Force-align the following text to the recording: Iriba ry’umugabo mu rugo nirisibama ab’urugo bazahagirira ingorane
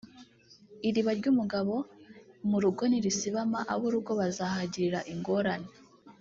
Iriba 0.87 1.11
ry’umugabo 1.19 1.73
mu 2.49 2.57
rugo 2.63 2.83
nirisibama 2.91 3.59
ab’urugo 3.73 4.11
bazahagirira 4.19 4.99
ingorane 5.13 5.71